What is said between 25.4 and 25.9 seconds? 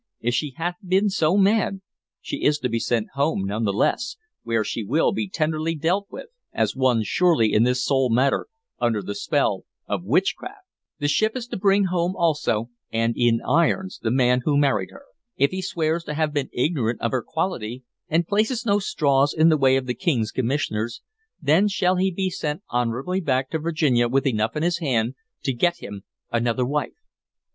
to get